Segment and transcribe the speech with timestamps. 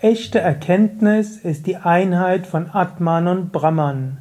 [0.00, 4.18] Echte Erkenntnis ist die Einheit von Atman und Brahman.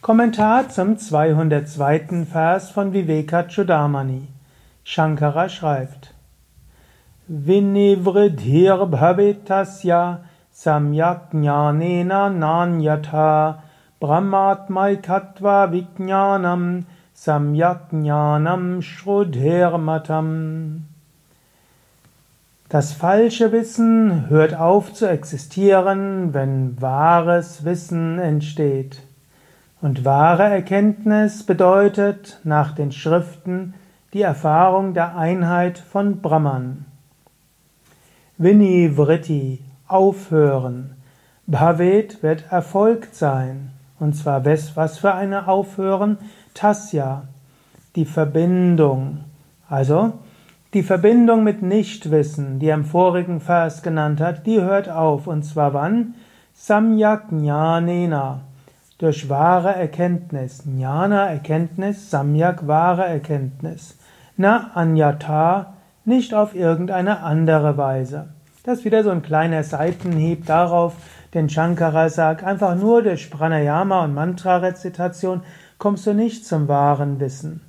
[0.00, 2.26] Kommentar zum 202.
[2.28, 4.26] Vers von Vivekachudamani.
[4.82, 6.14] Shankara schreibt:
[7.28, 13.62] Vinivridhir bhavetasya samyaknyanena nanyatha
[14.00, 20.86] brahmatmaikatva vijnanam samyaknyanam shrudhermatam
[22.74, 29.00] das falsche Wissen hört auf zu existieren, wenn wahres Wissen entsteht.
[29.80, 33.74] Und wahre Erkenntnis bedeutet nach den Schriften
[34.12, 36.84] die Erfahrung der Einheit von Brahman.
[38.38, 40.96] Vinivritti, aufhören.
[41.46, 43.70] Bhavet wird erfolgt sein.
[44.00, 46.18] Und zwar was für eine Aufhören?
[46.54, 47.22] Tasya,
[47.94, 49.20] die Verbindung.
[49.68, 50.14] Also,
[50.74, 55.28] die Verbindung mit Nichtwissen, die er im vorigen Vers genannt hat, die hört auf.
[55.28, 56.14] Und zwar wann?
[56.52, 58.40] Samyak Jnanena.
[58.98, 60.64] Durch wahre Erkenntnis.
[60.66, 63.96] Jnana Erkenntnis, Samyak wahre Erkenntnis.
[64.36, 68.30] Na Anyata, nicht auf irgendeine andere Weise.
[68.64, 70.94] Das ist wieder so ein kleiner Seitenhieb darauf,
[71.34, 75.42] denn Shankara sagt, einfach nur durch Pranayama und Mantra-Rezitation
[75.78, 77.60] kommst du nicht zum wahren Wissen.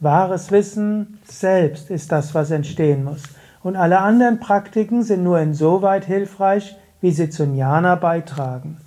[0.00, 3.22] Wahres Wissen selbst ist das, was entstehen muss.
[3.62, 8.78] Und alle anderen Praktiken sind nur insoweit hilfreich, wie sie zu Jnana beitragen.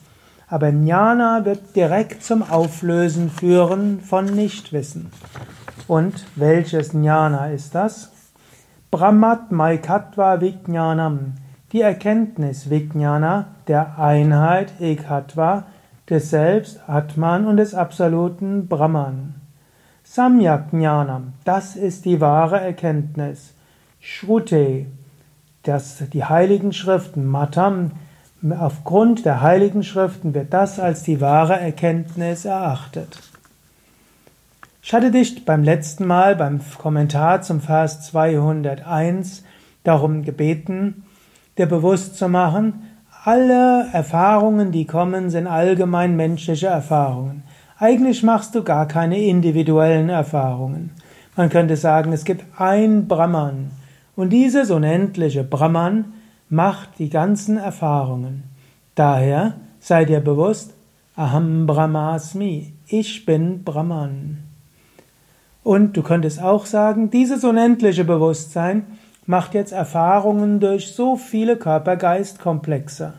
[0.48, 5.12] Aber Jnana wird direkt zum Auflösen führen von Nichtwissen.
[5.88, 8.12] Und welches Jnana ist das?
[8.90, 11.34] Brahmat Maikatva Vijnanam,
[11.72, 15.66] die Erkenntnis Vijnana der Einheit Ekatva,
[16.10, 19.43] des Selbst Atman und des absoluten Brahman.
[20.06, 23.54] Samyak Jnanam, das ist die wahre Erkenntnis.
[24.02, 24.86] Shrute,
[25.64, 27.92] das, die heiligen Schriften, Matam,
[28.60, 33.18] aufgrund der heiligen Schriften wird das als die wahre Erkenntnis erachtet.
[34.82, 39.46] Ich hatte dich beim letzten Mal beim Kommentar zum Vers 201
[39.86, 41.06] darum gebeten,
[41.58, 42.90] dir bewusst zu machen,
[43.24, 47.44] alle Erfahrungen, die kommen, sind allgemein menschliche Erfahrungen.
[47.80, 50.92] Eigentlich machst du gar keine individuellen Erfahrungen.
[51.36, 53.72] Man könnte sagen, es gibt ein Brahman
[54.16, 56.14] und dieses unendliche Brahman
[56.50, 58.44] macht die ganzen Erfahrungen.
[58.96, 60.74] Daher sei dir bewusst,
[61.16, 64.40] Aham Brahmasmi, ich bin Brahman.
[65.64, 68.86] Und du könntest auch sagen, dieses unendliche Bewusstsein
[69.26, 73.14] macht jetzt Erfahrungen durch so viele Körper-Geist-Komplexe.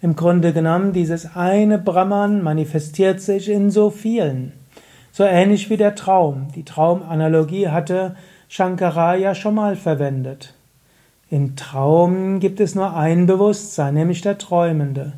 [0.00, 4.52] Im Grunde genommen, dieses eine Brahman manifestiert sich in so vielen.
[5.10, 6.48] So ähnlich wie der Traum.
[6.54, 8.14] Die Traumanalogie hatte
[8.48, 10.54] Shankara ja schon mal verwendet.
[11.30, 15.14] Im Traum gibt es nur ein Bewusstsein, nämlich der Träumende.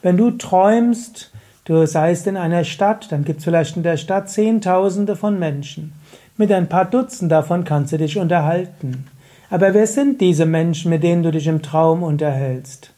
[0.00, 1.30] Wenn du träumst,
[1.66, 5.92] du seist in einer Stadt, dann gibt es vielleicht in der Stadt Zehntausende von Menschen.
[6.38, 9.04] Mit ein paar Dutzend davon kannst du dich unterhalten.
[9.50, 12.91] Aber wer sind diese Menschen, mit denen du dich im Traum unterhältst?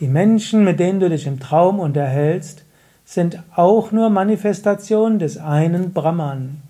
[0.00, 2.64] Die Menschen, mit denen du dich im Traum unterhältst,
[3.04, 6.62] sind auch nur Manifestationen des einen Brahman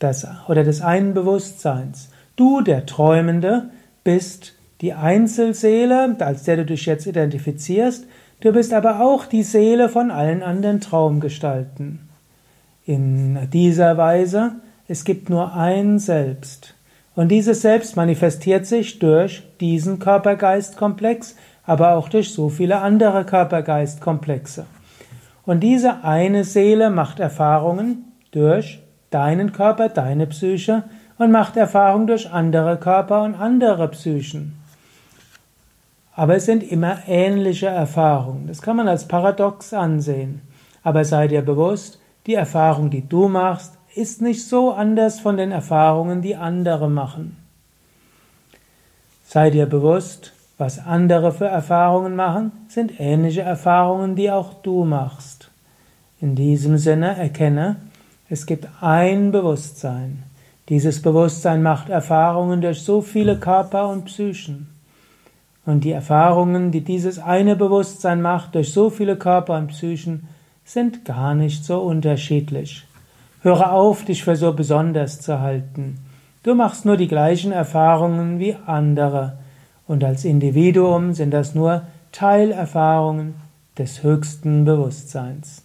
[0.00, 2.08] das, oder des einen Bewusstseins.
[2.34, 3.70] Du, der Träumende,
[4.02, 8.06] bist die Einzelseele, als der du dich jetzt identifizierst,
[8.40, 12.08] du bist aber auch die Seele von allen anderen Traumgestalten.
[12.86, 14.52] In dieser Weise,
[14.88, 16.74] es gibt nur ein Selbst.
[17.14, 21.36] Und dieses Selbst manifestiert sich durch diesen Körper-Geist-Komplex,
[21.70, 24.66] aber auch durch so viele andere Körper-Geist-Komplexe.
[25.46, 30.82] Und diese eine Seele macht Erfahrungen durch deinen Körper, deine Psyche
[31.16, 34.60] und macht Erfahrungen durch andere Körper und andere Psychen.
[36.16, 38.48] Aber es sind immer ähnliche Erfahrungen.
[38.48, 40.42] Das kann man als paradox ansehen.
[40.82, 45.52] Aber sei dir bewusst, die Erfahrung, die du machst, ist nicht so anders von den
[45.52, 47.36] Erfahrungen, die andere machen.
[49.22, 55.50] Sei dir bewusst, was andere für Erfahrungen machen, sind ähnliche Erfahrungen, die auch du machst.
[56.20, 57.76] In diesem Sinne erkenne,
[58.28, 60.22] es gibt ein Bewusstsein.
[60.68, 64.68] Dieses Bewusstsein macht Erfahrungen durch so viele Körper und Psychen.
[65.64, 70.28] Und die Erfahrungen, die dieses eine Bewusstsein macht durch so viele Körper und Psychen,
[70.64, 72.86] sind gar nicht so unterschiedlich.
[73.42, 75.98] Höre auf, dich für so besonders zu halten.
[76.42, 79.38] Du machst nur die gleichen Erfahrungen wie andere.
[79.90, 81.82] Und als Individuum sind das nur
[82.12, 83.34] Teilerfahrungen
[83.76, 85.64] des höchsten Bewusstseins.